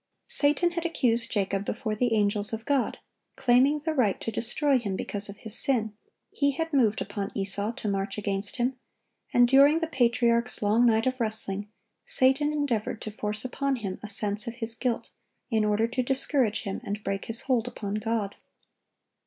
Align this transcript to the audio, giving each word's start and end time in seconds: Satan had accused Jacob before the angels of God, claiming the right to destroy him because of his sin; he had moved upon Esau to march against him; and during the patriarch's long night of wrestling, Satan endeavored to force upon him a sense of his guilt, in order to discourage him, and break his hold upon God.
Satan 0.25 0.71
had 0.71 0.83
accused 0.83 1.31
Jacob 1.31 1.63
before 1.63 1.93
the 1.93 2.15
angels 2.15 2.53
of 2.53 2.65
God, 2.65 2.97
claiming 3.35 3.77
the 3.77 3.93
right 3.93 4.19
to 4.21 4.31
destroy 4.31 4.79
him 4.79 4.95
because 4.95 5.29
of 5.29 5.37
his 5.37 5.55
sin; 5.55 5.93
he 6.31 6.53
had 6.53 6.73
moved 6.73 7.01
upon 7.03 7.31
Esau 7.35 7.71
to 7.73 7.87
march 7.87 8.17
against 8.17 8.55
him; 8.55 8.77
and 9.31 9.47
during 9.47 9.77
the 9.77 9.85
patriarch's 9.85 10.63
long 10.63 10.87
night 10.87 11.05
of 11.05 11.19
wrestling, 11.19 11.69
Satan 12.03 12.51
endeavored 12.51 12.99
to 13.03 13.11
force 13.11 13.45
upon 13.45 13.75
him 13.75 13.99
a 14.01 14.09
sense 14.09 14.47
of 14.47 14.55
his 14.55 14.73
guilt, 14.73 15.11
in 15.51 15.63
order 15.63 15.87
to 15.89 16.01
discourage 16.01 16.63
him, 16.63 16.81
and 16.83 17.03
break 17.03 17.25
his 17.25 17.41
hold 17.41 17.67
upon 17.67 17.93
God. 17.93 18.37